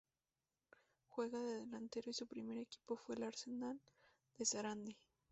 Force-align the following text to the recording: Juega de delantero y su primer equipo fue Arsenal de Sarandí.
Juega 1.09 1.43
de 1.43 1.59
delantero 1.59 2.09
y 2.09 2.15
su 2.15 2.25
primer 2.25 2.57
equipo 2.57 2.97
fue 2.97 3.23
Arsenal 3.23 3.79
de 4.39 4.45
Sarandí. 4.45 4.97